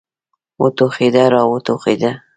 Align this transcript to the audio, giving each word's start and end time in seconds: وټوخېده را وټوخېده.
وټوخېده 0.61 1.23
را 1.33 1.41
وټوخېده. 1.51 2.11